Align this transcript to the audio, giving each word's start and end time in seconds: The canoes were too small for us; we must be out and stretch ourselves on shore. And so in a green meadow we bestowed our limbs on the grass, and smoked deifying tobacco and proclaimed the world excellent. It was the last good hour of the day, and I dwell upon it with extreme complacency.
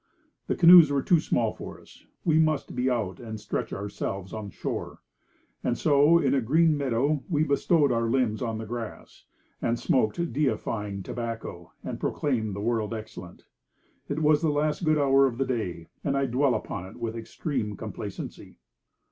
The 0.47 0.55
canoes 0.55 0.89
were 0.91 1.03
too 1.03 1.19
small 1.19 1.53
for 1.53 1.79
us; 1.79 2.07
we 2.25 2.39
must 2.39 2.75
be 2.75 2.89
out 2.89 3.19
and 3.19 3.39
stretch 3.39 3.71
ourselves 3.71 4.33
on 4.33 4.49
shore. 4.49 5.01
And 5.63 5.77
so 5.77 6.17
in 6.17 6.33
a 6.33 6.41
green 6.41 6.75
meadow 6.75 7.23
we 7.29 7.43
bestowed 7.43 7.91
our 7.91 8.09
limbs 8.09 8.41
on 8.41 8.57
the 8.57 8.65
grass, 8.65 9.25
and 9.61 9.77
smoked 9.79 10.33
deifying 10.33 11.03
tobacco 11.03 11.73
and 11.83 11.99
proclaimed 11.99 12.55
the 12.55 12.61
world 12.61 12.95
excellent. 12.95 13.45
It 14.09 14.23
was 14.23 14.41
the 14.41 14.49
last 14.49 14.83
good 14.83 14.97
hour 14.97 15.27
of 15.27 15.37
the 15.37 15.45
day, 15.45 15.85
and 16.03 16.17
I 16.17 16.25
dwell 16.25 16.55
upon 16.55 16.87
it 16.87 16.95
with 16.97 17.15
extreme 17.15 17.77
complacency. 17.77 18.57